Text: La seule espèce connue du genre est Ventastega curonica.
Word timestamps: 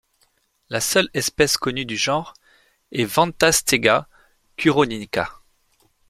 La 0.71 0.79
seule 0.81 1.09
espèce 1.13 1.57
connue 1.57 1.85
du 1.85 1.95
genre 1.95 2.33
est 2.91 3.03
Ventastega 3.05 4.07
curonica. 4.57 5.31